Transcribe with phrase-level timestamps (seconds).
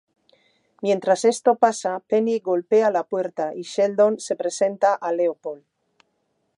[0.81, 5.63] Mientras esto pasa, Penny golpea la puerta y Sheldon le presenta a Leopold.